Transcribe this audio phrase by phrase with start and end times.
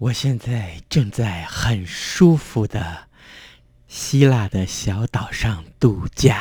[0.00, 2.98] 我现在正在很舒服的
[3.88, 6.40] 希腊的小岛上度假。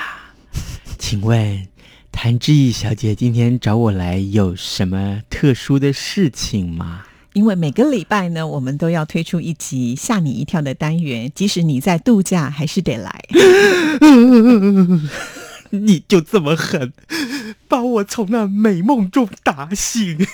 [1.00, 1.68] 请问
[2.12, 7.06] 谭志毅小姐今天找我来有什么特殊的事情吗？
[7.34, 13.26] 因为每个礼拜呢，我们都要推出一集吓你一跳的单元，即使你在度假，还是得来。
[15.72, 16.94] 你就这么狠，
[17.68, 20.18] 把我从那美梦中打醒。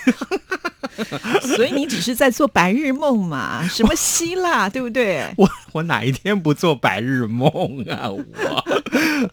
[1.42, 3.66] 所以你只是在做白日梦嘛？
[3.68, 5.26] 什么希腊，对不对？
[5.36, 7.50] 我我哪一天不做白日梦
[7.90, 8.08] 啊？
[8.10, 8.24] 我，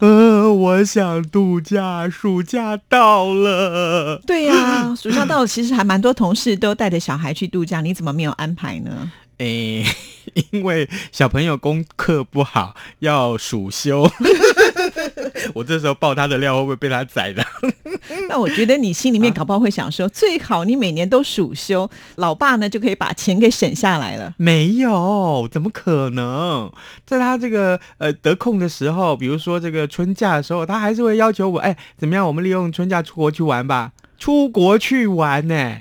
[0.00, 4.20] 呃，我想度假，暑假到了。
[4.26, 9.12] 对呀，暑假到了，其实还蛮多同事都带着小孩去度假，你怎么没有安排呢？
[9.42, 9.84] 诶，
[10.52, 14.08] 因为小朋友功课不好，要暑休。
[15.54, 17.44] 我这时候爆他的料，会不会被他宰的？
[18.28, 24.32] 那我觉得你心里面搞不好会想说，最好你每年都暑休，老爸呢就可以把钱给省下来了。
[24.36, 26.70] 没有，怎么可能？
[27.04, 32.24] 在他这个呃得空的时候，比如说这个春假的时候，他还是会要求我，哎，怎么样？
[32.24, 35.78] 我们利用春假出国去玩吧，出国去玩呢？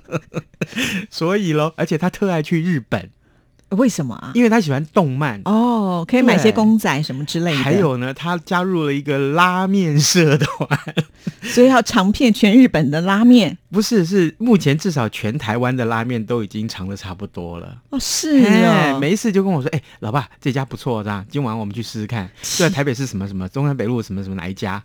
[1.10, 3.10] 所以喽，而且他特爱去日本，
[3.70, 4.32] 为什么啊？
[4.34, 7.58] 因为他喜欢动漫哦，可以买些公仔什么之类的。
[7.58, 10.68] 还有呢，他加入了一个拉面社团，
[11.42, 13.56] 所以要尝遍全日本的拉面。
[13.70, 17.76] 不是，是目前至少全台湾的拉面都已经尝的差不多了。
[17.90, 22.28] 哦，是哦，没事就跟我说，哎，老爸，这家不错，这样今晚我们去试试看。
[22.42, 24.82] 就在台北市什么什么中山北路什么什么哪一家？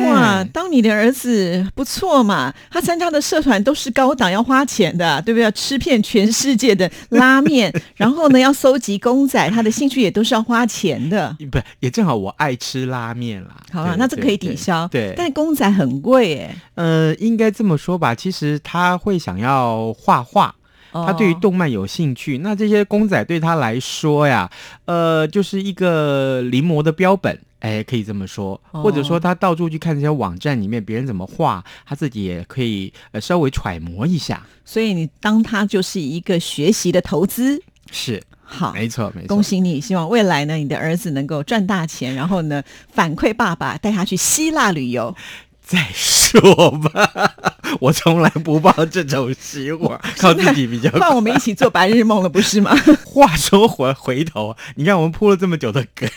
[0.00, 5.44] 哇，当你的儿子不错嘛，他参加的社团都是高档，要花钱的，对不对？
[5.44, 11.34] 要吃遍全世界的拉面， 然后呢，要搜集公仔，他的兴趣也都是要花钱的。
[11.50, 13.56] 不，也正好我爱吃拉面啦。
[13.72, 14.86] 好啊，那这可以抵消。
[14.88, 16.54] 对，但公仔很贵哎。
[16.74, 20.54] 呃，应该这么说吧，其实他会想要画画，
[20.92, 24.50] 他对于动漫有兴趣，那这些公仔对他来说呀，
[24.84, 27.38] 呃，就是一个临摹的标本。
[27.60, 34.46] 哎，可以这么说，或者说他到处去看这些网站里面别人怎么画，他自己也可以呃稍微揣摩一下。
[34.64, 37.60] 所以你当他就是一个学习的投资，
[37.90, 39.26] 是好，没错没错。
[39.26, 42.62] 恭喜你，希望未来呢你的儿子能够赚大钱，然后呢
[42.92, 45.16] 反馈爸爸带他去希腊旅游。
[45.60, 46.27] 再说
[46.92, 47.34] 吧，
[47.80, 50.90] 我从来不抱这种希望，靠自己比较。
[50.98, 52.74] 那我们一起做白日梦了，不是吗？
[53.04, 56.08] 话说回回头，你看我们铺了这么久的梗，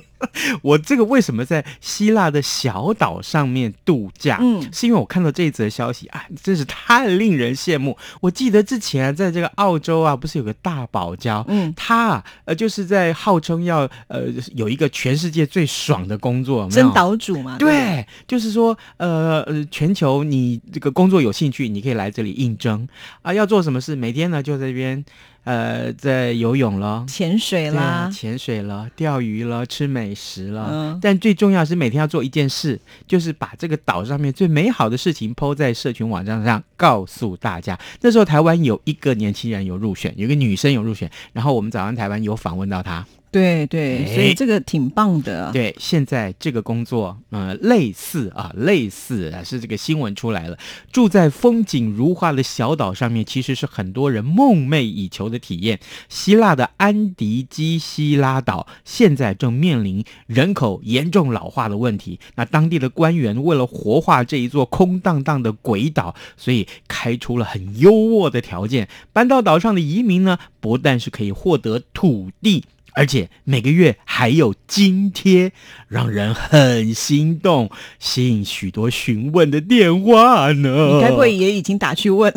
[0.62, 4.38] 我这个为什么在希腊的小岛上面度假？
[4.40, 7.96] 嗯，是因为我看到这一则消息啊，真是太令人羡慕。
[8.20, 11.44] 我记得之前在这个澳洲啊，不是有个大堡礁？
[11.48, 14.24] 嗯，他啊，呃，就是在号称要呃
[14.54, 17.56] 有一个全世界最爽的工作，真岛主嘛？
[17.58, 18.76] 对，就是说。
[18.96, 22.88] 呃呃，全球你这个工作有兴趣，你可以来这里应征
[23.22, 23.32] 啊。
[23.32, 23.96] 要做什么事？
[23.96, 25.04] 每天呢就在这边，
[25.44, 30.68] 呃，在游泳了，潜水啦，潜水了，钓鱼了，吃美食了。
[30.70, 30.98] 嗯。
[31.00, 37.78] 但最重要是每天要做一件事，就是把这个岛上面最美好的事情抛在社群网站上，告诉大家。
[38.00, 43.06] 那时候台湾有一个年轻人有入选，有一个女生有入选，然后我们早上台湾有访问到她。
[43.30, 45.52] 对对，所以这个挺棒的。
[45.52, 50.56] 对，现在这个工作，呃，类似啊，类似啊，是这个新闻出来了。
[50.90, 55.78] 住在风景如画的小岛上面，其实是很多人梦寐以求的体验。
[56.08, 62.18] 希腊的安迪基希拉岛现在正面临人口严重老化的问题。
[62.36, 68.88] 那当地的官员为了活化这一座空荡荡的鬼岛，所以开出了很优渥的条件。
[69.12, 72.64] 搬到岛上的移民呢，不但是可以获得土地。
[72.98, 75.52] 而且每个月还有津贴，
[75.86, 80.94] 让人很心动，吸引许多询问的电话呢。
[80.94, 82.34] 你该不会也已经打去问？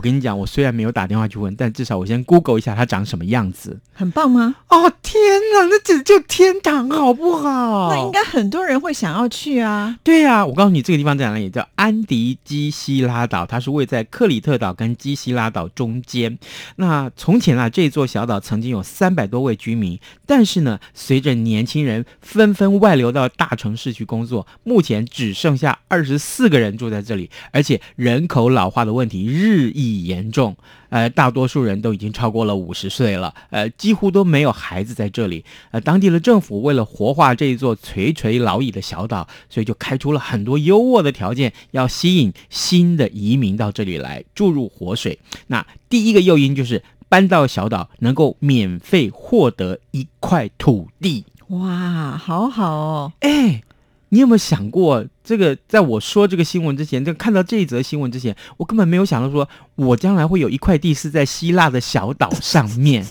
[0.00, 3.78] 我跟你讲，我虽然没有打电话去问，但至少我先 Google 一下它长什么样子。
[3.92, 4.54] 很棒吗？
[4.68, 5.20] 哦天
[5.52, 7.90] 哪，那简直就天堂，好不好？
[7.90, 9.98] 那应该很多人会想要去啊。
[10.02, 11.50] 对啊，我告诉你，这个地方在哪里？
[11.50, 16.38] 叫安迪基希拉岛，它是位在克里特岛跟基希拉岛中间。
[16.76, 29.89] 那从前啊，这座小岛曾经有三百多位居民，但是呢，随着年轻人纷纷外流到大城市去工作，目前只剩下二十四个人住在这里，而且人口老化的问题日益。
[29.90, 30.56] 异严重，
[30.88, 35.44] 呃，大多数人都已经超过了五十岁了，呃，几乎都没有孩子在这里。
[35.70, 45.18] 呃，当地的政府为了活化这一座垂垂老矣的小岛，所以就开出了很多优渥的条件，要吸引新的移民到这里来注入活水。
[45.48, 51.24] 那第一个诱因就是搬到小岛能够免费获得一块土地。
[51.48, 53.62] 哇，好好哦，哎，
[54.10, 63.06] 你有没有想过，这个在我说这个新闻之前，就看到这一则新闻之前，我根本没有想到说，我将来会有一块地是在希腊的小岛上面。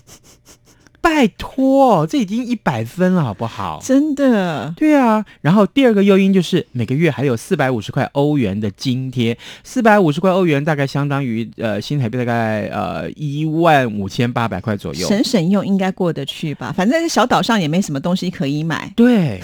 [1.09, 3.81] 拜托，这已经一百分了，好不好？
[3.83, 5.25] 真的，对啊。
[5.41, 15.07] 然后第二个诱因就是每个月还有四百五十块欧元的津贴，四百五十块欧元大概相当于呃新台币大概呃一万五千八百块左右。
[15.07, 16.71] 省省用应该过得去吧？
[16.71, 18.94] 反正在小岛上也没什么东西可以买。
[18.95, 19.41] 对，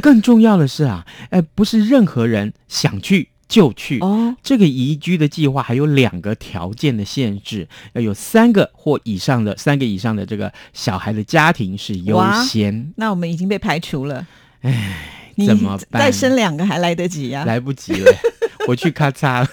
[0.00, 3.28] 更重要的是啊，哎，不是任何人想去。
[3.48, 12.92] 就去哦，这个移居的计划还有两个条件的限制，要有三个或以上的三个以上的这个小孩的家庭是优先。
[12.96, 14.26] 那我们已经被排除了，
[14.62, 14.96] 唉，
[15.46, 16.02] 怎么办？
[16.02, 17.44] 再生两个还来得及呀？
[17.44, 18.12] 来不及了。
[18.66, 19.46] 我去咔嚓，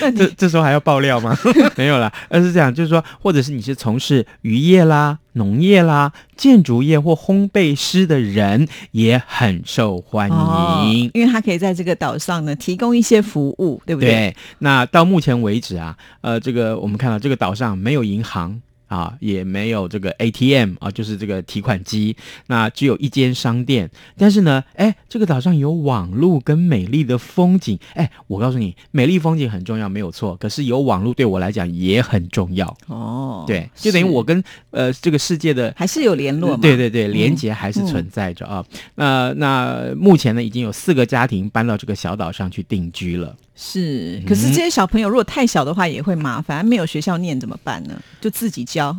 [0.16, 1.36] 这这时候还要爆料吗？
[1.76, 14.10] 没有啦，而是这样，就是说，或者是你是从事渔业啦、农业啦、建筑业或烘焙师的人，也很受欢迎，因为他可以在这个岛上呢提供一些服务，对不对？
[14.10, 14.36] 对。
[14.58, 18.60] 那到目前为止啊，呃，这个我们看到这个岛上没有银行。
[18.86, 22.16] 啊，也没有这个 ATM 啊，就是这个提款机。
[22.46, 27.78] 那只有一间商店，但是呢，哎，这个岛上有网络跟美丽的风景。
[27.94, 30.36] 哎，我告诉你，美丽风景很重要，没有错。
[30.36, 32.76] 可是有网络对我来讲也很重要。
[32.86, 36.56] 哦，对，就等于我跟呃这个世界的还是有联络。
[36.56, 38.64] 对对对，连接还是存在着啊。
[38.94, 43.36] 那那目前呢，已经有四个家庭搬到这个小岛上去定居了。
[43.56, 47.98] 是，可是这些小朋友如果太小的话也会麻烦，没有学校念怎么办呢？
[48.20, 48.94] 就自己教。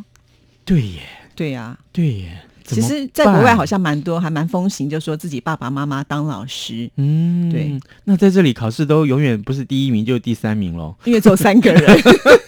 [0.66, 1.02] 对耶，
[1.36, 2.42] 对呀，对耶。
[2.66, 6.90] 其实，在国外好像蛮多，还蛮风行，就说自己爸爸妈妈当老师。
[6.98, 7.80] 嗯，对。
[8.04, 12.02] 那在这里考试都永远不是第一名，就是第三名喽，因为只有三个人。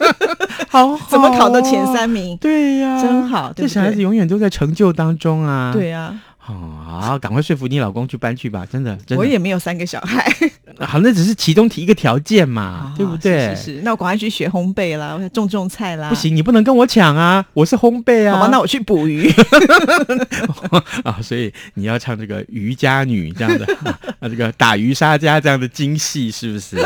[0.67, 2.35] 好，怎么考到前三名？
[2.37, 3.53] 对呀，真好。
[3.53, 5.71] 这小孩子永远都在成就当中啊。
[5.71, 6.19] 对呀。
[6.53, 8.97] 好，赶快说服你老公去搬去吧，真的。
[9.17, 10.25] 我也没有三个小孩。
[10.79, 13.55] 好，那只是其中提一个条件嘛， 对不对？
[13.55, 13.81] 是是。
[13.83, 16.09] 那我赶快去学烘焙啦，我种种菜啦。
[16.09, 17.45] 不行，你不能跟我抢啊！
[17.53, 18.35] 我是烘焙啊。
[18.35, 19.29] 好吧，那我去捕鱼。
[21.03, 23.65] 啊， 所以你要唱这个渔家女这样的
[24.19, 26.77] 啊，这个打渔杀家这样的京戏，是不是？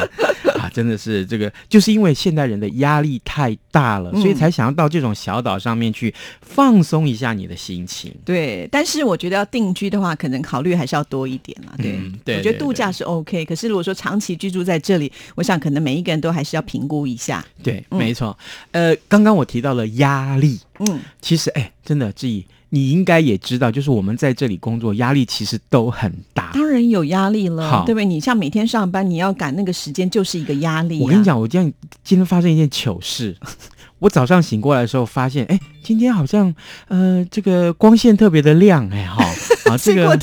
[0.63, 8.13] 啊，真的是这个，就是因为现代人的压力太大了，所以才想要到这种小岛上面去放松一下你的心情。
[8.23, 11.73] 对，但是我觉得要定居的话，可能考虑还是要多一点了。
[11.77, 17.45] 对，对，我觉得度假是 OK，可是如果说长期居住在这里，我想可能每一个人都还是要评估一下。
[17.61, 18.37] 对，没错。
[18.71, 22.45] 呃，刚刚我提到了压力，嗯，其实哎，真的，志毅。
[22.69, 26.49] 你应该也知道，就是我们在这里工作，压力其实都很大。
[26.55, 28.05] 当然有压力了，对不对？
[28.05, 30.99] 你像每天上班，你要赶那个时间，就是一个压力。
[30.99, 31.71] 我跟你讲，我今天
[32.03, 33.37] 今天发生一件糗事。
[33.99, 36.51] 我早上醒过来的时候，发现，哎，今天好像，
[36.87, 39.23] 呃，这个光线特别的亮，哎，哈，
[39.71, 40.19] 啊，这个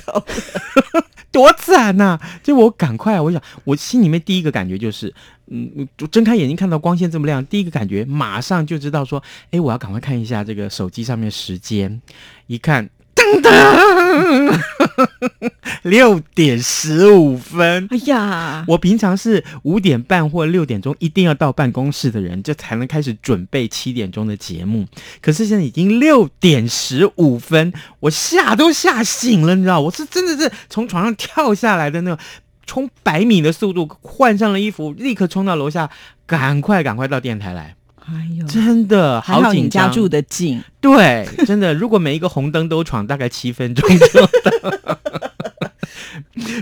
[1.32, 2.19] 多惨呐！
[2.43, 5.12] 就我赶快，我想，我心里面第一个感觉就是。
[5.53, 12.00] 嗯，睁开眼睛看到光线这么亮，第一个感觉马上就知道说，哎，我要赶快看一下这个手机上面时间。
[12.47, 14.61] 一看，噔噔，
[15.83, 17.88] 六点十五分。
[17.90, 24.87] 哎呀，我平常是五点半或六点钟一定要到办公室的人，就才能开始准备七点钟的节目。
[25.21, 32.19] 可是现在已经六点十五分，我吓都吓醒了，你知道，我是真的是从床上跳下来的那种。
[32.66, 35.90] 冲百米的速度，换上了衣服，立刻冲到楼下，
[36.25, 37.75] 赶快赶快到电台来。
[38.12, 39.88] 哎呦，真的好紧张！
[39.88, 41.73] 家住的近，对，真的。
[41.73, 44.29] 如果每一个红灯都闯，大概七分钟就到。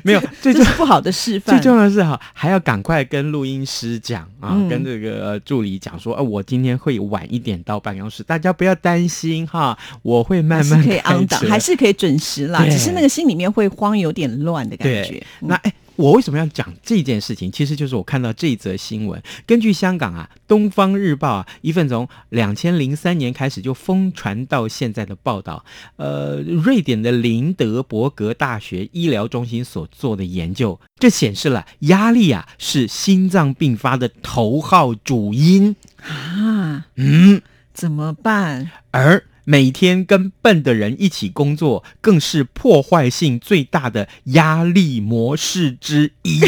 [0.05, 1.57] 没有，这是不好的示范。
[1.57, 15.25] 最重要的是哈，还要赶快跟录音师讲啊，跟这个助理讲说，呃，我今天会晚一点到办公室，大家不要担心哈，我会慢慢可以安档，还是可以准时啦，只是那个心里面会慌，有点乱的感觉。
[15.41, 15.73] 那哎。
[15.99, 17.51] 我为什么要讲这件事情？
[17.51, 19.21] 其实就是我看到这则新闻。
[19.45, 25.65] 根据香港啊《东方日报》啊一份从两千零三年开始就疯传到现在的报道，
[25.97, 36.87] 呃，瑞典的林德伯格大学医疗中心所做的研究，这显示了压力啊是心脏病发的头号主因啊。
[36.95, 37.43] 嗯，
[37.75, 38.71] 怎么办？
[38.93, 46.39] 而每天跟笨的人一起工作，更是破坏性最大的压力模式之一。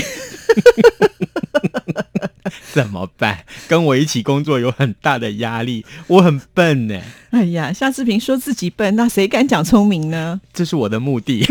[2.72, 3.44] 怎么办？
[3.68, 7.00] 跟我一起工作有很大的压力，我很笨呢。
[7.30, 10.40] 哎呀，夏志平说自己笨，那谁敢讲聪明呢？
[10.52, 11.46] 这是我的目的。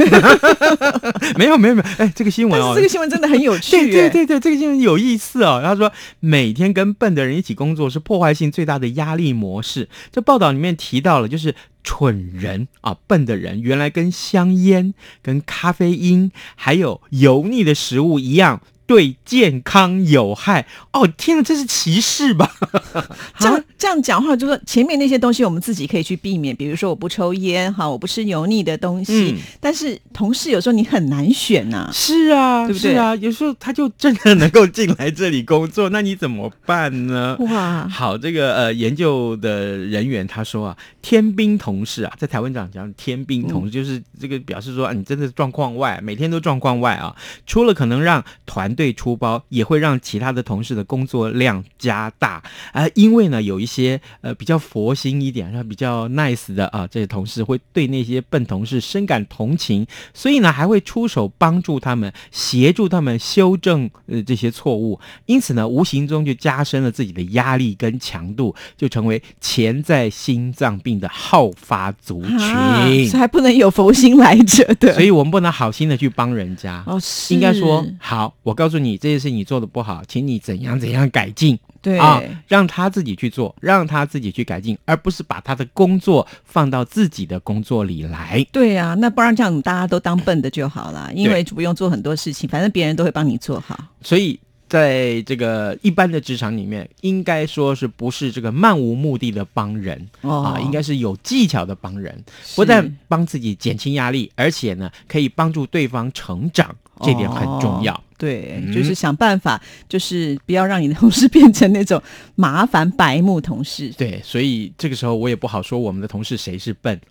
[1.38, 3.72] 没有没有没有，哎，这个新闻哦，这个新闻真的很有趣。
[3.90, 5.62] 对对对对，这个新闻有意思哦。
[5.64, 9.88] 他说，每天跟笨的人一起工作是破坏性最大的压力模式。
[10.12, 18.62] 这报道里面提到了，就是蠢人啊，笨的人原来跟香烟、跟咖啡因还有油腻的食物一样。
[18.90, 21.08] 对健康有害哦！
[21.16, 22.52] 天哪，这是歧视吧？
[23.38, 29.36] 这样这样讲话，就说前面那些东西我们自己可以去避免，比如说我不抽烟哈，我不吃油腻的东西。
[29.60, 31.88] 但是同事有时候你很难选呐。
[31.94, 33.16] 是啊，对不对啊？
[33.18, 37.38] 有时候他就真的能够进来这里工作，那你怎么办呢？
[37.42, 37.88] 哇！
[37.88, 47.16] 好，这个呃，研究的人员他说啊，天兵同事啊，在台湾讲讲天兵同事，就是这个表示说啊，你真的是状况外，每天都状况外啊，
[47.46, 48.76] 除了可能让团。
[48.80, 52.42] 对出包也会让其他的同事的工作量加大。
[52.72, 76.82] 啊，因为呢有一些呃比较佛心一点，然后比较 nice 的啊这些同事会对那些笨同事深感同情，所以呢还会出手帮助他们，协助他们修正呃这些错误，因此呢无形中就加深了自己的压力跟强度，就成为潜在心脏病的好发族群，还不能有佛心来着的，所以我们不能好心的去帮人家。
[76.88, 78.69] 哦，应该说好，我告。
[78.70, 81.58] 告诉你这件事你做的不好，请你怎样怎样改进。
[81.82, 88.46] 对啊，让他自己去做，让他自己去改进，而不是把他的工作放到自己的工作里来。
[88.52, 93.76] 对啊，那不然这样大家都当笨的就好了，因为不用做很多事情，反正别人都会帮你做好。
[94.04, 94.40] 所以。
[94.70, 100.60] 在这个一般的职场里面，应该说是不是这个漫无目的的帮人啊？
[100.64, 102.24] 应该是有技巧的帮人，
[102.56, 108.04] 不但帮自己减轻压力，而且呢，可以帮助对方成长，这点很重要。
[108.18, 112.02] 对，就是想办法，就是不要让你的同事变成那种
[112.36, 113.90] 麻烦白目同事。
[113.98, 117.00] 对，所以这个时候我也不好说我们的同事谁是笨？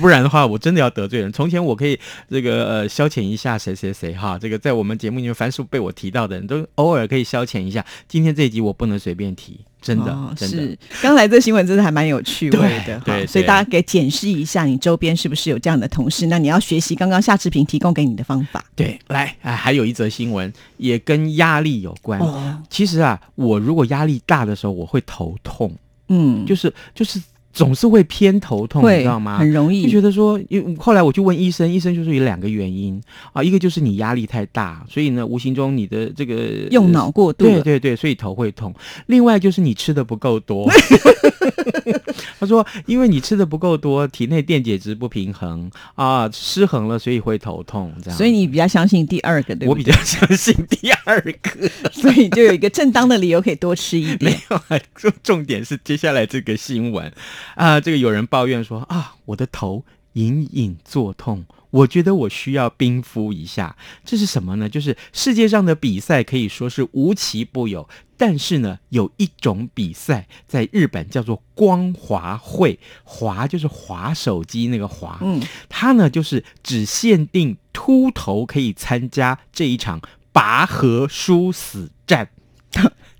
[0.00, 1.32] 不然的话，我真的要得罪人。
[1.32, 1.98] 从前我可以
[2.30, 7.84] 这个呃消遣一下谁谁谁哈，这个在我们节目里面凡是被我提到的人都偶尔可以消遣一下。
[8.08, 10.76] 今天这一集我不能随便提，真的，真的。
[11.02, 16.26] 刚才这新闻真的还蛮有趣味的，对，所以大家给检视一下，你周边是不是有这样的同事？
[16.26, 18.64] 那你要学习刚刚夏志平提供给你的方法。
[18.74, 22.20] 对，来，还有一则新闻也跟压力有关。
[22.70, 25.72] 其实啊，我如果压力大的时候，我会头痛，
[26.08, 27.20] 嗯，就是就是。
[27.52, 29.38] 总是会偏头痛，你知道吗？
[29.38, 33.00] 很容易就觉得说，因后来我去问医生，医生就说有两个原因
[33.32, 38.74] 啊，一个就是你压力太大，所以呢，无形中你的这个用脑过度，对对对，所以头会痛。
[39.06, 40.68] 另外就是你吃的不够多。
[42.38, 47.92] 他说，因为你吃的不够多，体内电解质不平衡啊，失衡了，所以会头痛。
[48.02, 54.32] 这样，所以你比较相信第二个，对我比较相信第二个， 所以就有一个正当的理由可以多吃一点。
[54.32, 57.12] 没有，重重点是接下来这个新闻。
[57.54, 63.76] 啊，这个有人抱怨说啊，我的头隐隐作痛，我觉得我需要冰敷一下。
[64.04, 64.68] 这是什么呢？
[64.68, 80.00] 就是世界上的比赛可以说是无奇不有，但是呢，有一种比赛在日本叫做光华会，华就是滑手机那个滑，嗯，它呢就是只限定秃头可以参加这一场
[80.32, 82.28] 拔河殊死战。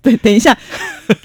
[0.05, 0.57] 对，等一下，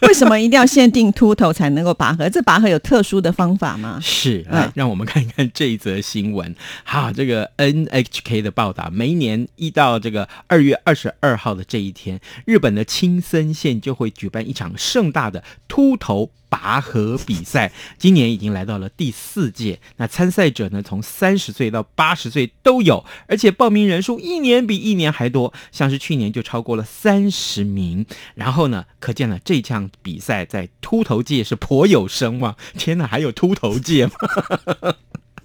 [0.03, 2.29] 为什么一定要限定秃头才能够拔河？
[2.29, 3.99] 这拔河有特殊的方法吗？
[4.01, 6.55] 是，来让我们看一看这一则新闻。
[6.85, 16.29] 好，这个 NHK 的报道，每一年一到这个二月二十二号的这一天，日本的青森县就会举办一场盛大的秃头。
[16.49, 28.05] 拔河比赛今年已经来到了第四届，那参赛者呢，从三十岁到八十岁都有，而且报名人数一年比一年还多，像是去年就超过了三十名。
[28.33, 32.55] 然后呢，可见了这项比赛在秃头界是颇有声望。
[32.77, 34.13] 天哪，还有秃头界吗？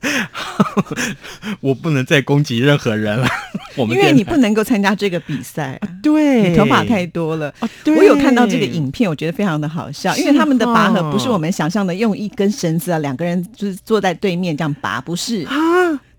[1.61, 3.29] 我不能再攻击任何人了。
[3.77, 7.55] 我们因为你不能够参加这个比赛，对，你头发太多了。
[7.87, 15.55] 我有看到这个影片，我觉得非常的好笑，因为他们的拔河不是我们想象的用一根绳子啊，两个人就是坐在对面这样拔，不是啊。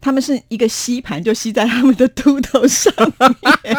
[0.03, 3.77] 他们是一个吸盘，就吸在他们的秃头上面，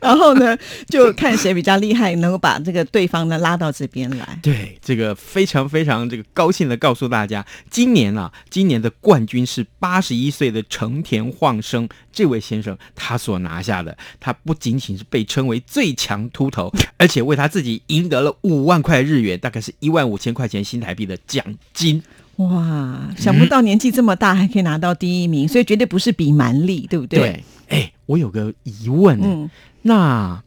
[0.00, 0.56] 然后呢，
[0.88, 4.26] 就看谁比较厉害，能够把这个对方呢拉到这边来。
[4.42, 22.02] 对，这个非常非常这个高兴的告诉大家，今年啊，今年的冠军是八十一岁的成田晃生这位先生，他所拿下的，他不仅仅是被称为最强秃头，而且为他自己赢得了五万块日元，大概是一万五千块钱新台币的奖金。
[22.36, 27.18] 哇，想不到年纪这么大还可以拿到第一名，所以绝对不是比蛮力，对不对？
[27.18, 29.50] 对，哎，我有个疑问，嗯，
[29.82, 30.42] 那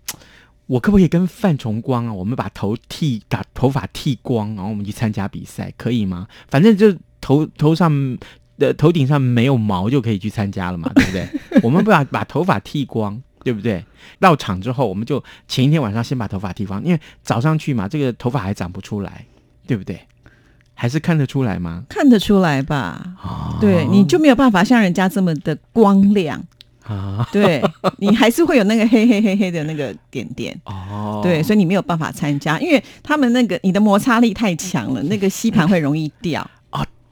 [0.67, 6.27] 我可不可以跟范崇光啊，我们把头剃把头发剃光，然后我们去参加比赛，可以吗？
[6.49, 8.17] 反正就头头上
[8.57, 11.27] 的头顶上没有毛就可以去参加了嘛，对不对？
[11.63, 13.21] 我们不把把头发剃光。
[13.41, 13.83] 对不对？
[14.19, 19.25] 到场之后，我们就前一天晚上先把头发剃光，因为早上去嘛，这个头发还长不出来，
[19.65, 19.97] 对不对？
[20.79, 21.83] 还是看得出来吗？
[21.89, 23.03] 看得出来吧？
[23.21, 26.41] 哦对，你就没有办法像人家这么的光亮，
[26.85, 27.61] 啊，对
[27.97, 30.57] 你还是会有那个黑黑黑黑的那个点点。
[30.63, 36.49] 哦，对，所以你没有办法参加，因为他们那个你的摩擦力太强了，那个吸盘会容易掉。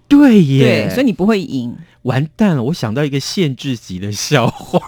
[0.09, 1.75] 对耶，对，所以你不会赢。
[2.03, 4.79] 完蛋了，我想到一个限制级的笑话，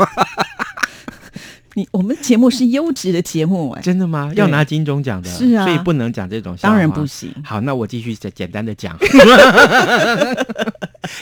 [1.79, 4.29] 你我们节目是优质的节目哎、真的吗？
[4.36, 7.33] 要拿金钟奖的，是啊所以不能讲这种笑话，当然不行。
[7.43, 8.98] 好，那我继续简简单的讲。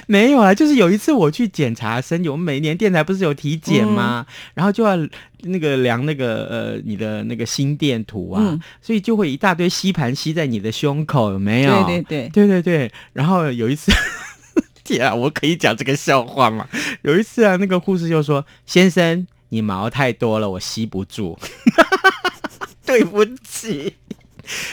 [0.08, 4.26] 没有啊，就是有一次我去检查身体，我们每年电台不是有体检吗？
[4.28, 4.98] 嗯然后就要
[5.44, 11.84] 那个量那个呃你的那个心电图啊，嗯所以就会一大堆吸盘吸在你的胸口，有没有？
[11.86, 13.92] 对对对，对对对，然后有一次，
[14.84, 16.68] 天啊，我可以讲这个笑话吗？
[17.04, 21.38] 有一次啊，那个护士就说：“先生，你毛太多了，我吸不住。
[22.86, 23.94] ”对不起。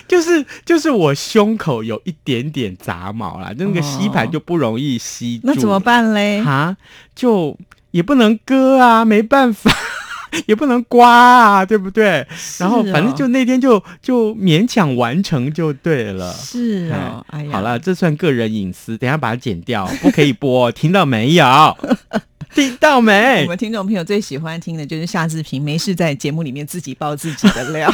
[0.07, 5.43] 就是就是我胸口有一点点杂毛啦，那个吸盘哦就不容易吸住。
[5.49, 6.39] 那怎么办嘞？
[6.45, 6.77] 啊？
[7.17, 7.59] 就
[7.91, 9.73] 也不能割啊，没办法，
[10.47, 12.25] 也不能刮啊，对不对？
[12.59, 16.33] 然后反正哦就那天就就勉强完成就对了。
[16.33, 21.45] 是哦，哎呀，好了，这算个人隐私，等下把它剪掉，不可以播，听到没有？
[22.55, 23.49] 听到没我？
[23.49, 27.93] 们听众朋友最喜欢听的就是夏志平没事在节目里面自己爆自己的料，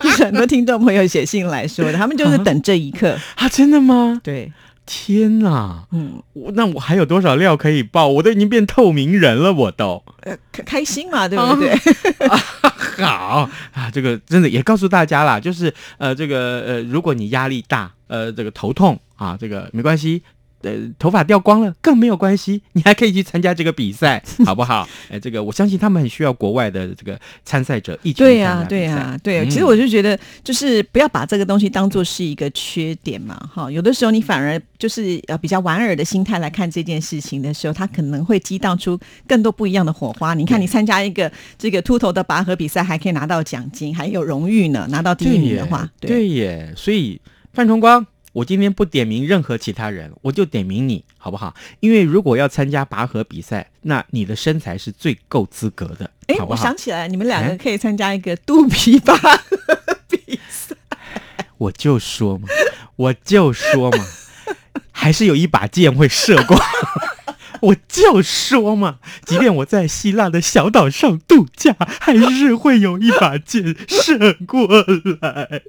[0.00, 3.18] 就是很多听众朋友写信来说的，他们就是等这一刻。
[3.36, 4.18] 啊，真的吗？
[4.24, 4.50] 对，
[4.86, 5.84] 天哪！
[5.92, 8.08] 嗯，我那我还有多少料可以爆？
[8.08, 10.02] 我都已经变透明人了，我都。
[10.22, 11.78] 呃，开开心嘛，对不对？
[13.04, 20.22] 好啊，这个真的也告诉大家啦，就是呃，这个呃，如果你压力大，呃，这个头痛啊，这个没关系。
[20.66, 24.88] 呃，头发掉光了更没有关系，你还可以去参加这个比赛， 好不好？
[25.08, 29.40] 哎，这个我相信他们很需要国外的这个参赛者一起对呀、对呀、赛对。
[29.40, 33.70] 嗯其实我就觉得，就是不要把这个东西当做是一个缺点嘛，哈。
[33.70, 38.98] 有的时候你反而就是呃比较玩儿的心态来看这件事情的时候，它可能会激荡出
[39.28, 40.34] 更多不一样的火花。
[40.34, 44.86] 你看，你参加一个这个秃头的拔河比赛，还可以拿到奖金，还有荣誉呢。
[44.90, 47.20] 拿到第一名的话，对对耶，所以
[47.52, 48.04] 范崇光，
[48.36, 51.54] 我今天不点名任何其他人，我就点名你，好不好？
[51.80, 56.54] 因为如果要参加拔河比赛，那你的身材是最够资格的，哎，我？
[56.54, 59.38] 想起来，你们两个哎可以参加一个肚皮拔河
[60.10, 60.76] 比赛。
[61.56, 62.46] 我就说嘛，
[62.96, 64.04] 我就说嘛，
[64.92, 66.60] 还是有一把剑会射过。
[67.62, 74.68] 我就说嘛，即便我在希腊的小岛上度假，还是会有一把剑射过
[75.22, 75.62] 来。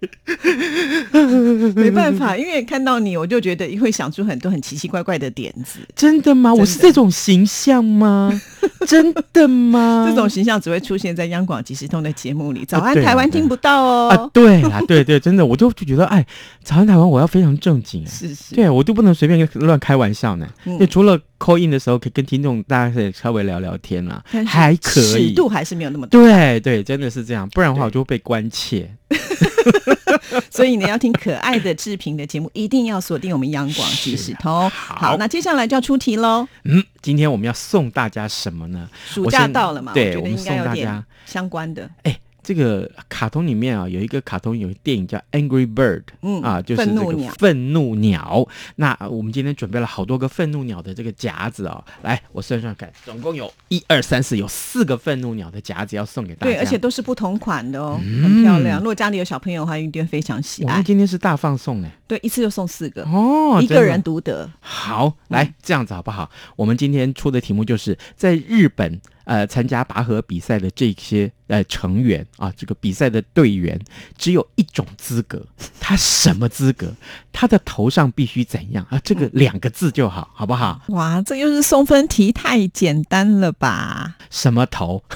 [1.75, 5.79] 没办法，因为看到你，我就觉得会想出很多很奇奇怪怪的点子。
[5.95, 6.51] 真的吗？
[6.51, 8.31] 的我是这种形象吗？
[8.87, 10.05] 真的吗？
[10.09, 12.63] 这种形象只会出现在央广即时通的节目里。
[12.65, 14.09] 早安啊台湾对听不到哦。
[14.09, 16.25] 啊，对啦，对对，真的，我就就觉得，哎，
[16.63, 20.47] 早安台湾，我要非常正经，哎是是，对我都不能随便乱开玩笑呢。
[20.65, 25.33] 嗯就除了 call in 的时候，可以跟听众大家可以稍微聊聊天啦还可以尺。
[25.35, 26.11] 度还是没有那么大。
[26.11, 28.89] 对对，真的是这样，不然的话我就会被关切。
[30.51, 34.69] 所以呢，要听可爱的志平的节目，一定要锁定我们央广即时通。
[34.69, 36.47] 好，那接下来就要出题喽。
[36.63, 38.89] 嗯，今天我们要送大家什么呢？
[39.05, 41.89] 暑假到了嘛，对我们送大家相关的。
[42.03, 48.47] 哎，这个卡通里面啊，有一个卡通有一个电影叫《Angry Bird》，嗯啊，就是这个愤怒鸟。
[48.77, 56.53] 那呃我们今天准备了好多个愤怒鸟的这个夹子哦，来，我算算看，总共有一二三四，有四个愤怒鸟的夹子要送给大家。
[56.53, 58.79] 对，而且都是不同款的哦，嗯很漂亮。
[58.79, 60.81] 如果家里有小朋友的话，一定会非常喜我们爱。
[60.81, 61.91] 今天是大放送呢。
[62.07, 64.49] 对，一次就送四个，哦，一个人独得。
[64.59, 66.29] 好，来这样子好不好？
[66.55, 73.77] 我们今天出的题目就是在日本呃参加拔河比赛的这些呃成员啊，这个比赛的队员
[74.17, 75.45] 只有一种资格，
[75.81, 76.93] 他什么资格？
[77.33, 78.99] 他的头上必须怎样啊？
[79.03, 80.81] 这个两个字就好，好不好？
[80.87, 84.15] 哇，这又是送分题，太简单了吧？
[84.29, 85.03] 什么头？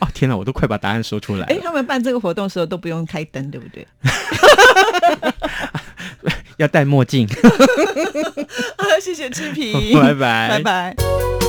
[0.00, 1.62] 哦天哪，我都快把答案说出来哎，了。
[1.62, 3.86] 他们办这个活动的时候都不用开灯，对不对？
[6.58, 7.26] 要戴墨镜，
[8.76, 10.48] 啊，谢谢志平， 拜拜。
[10.48, 11.39] 拜拜。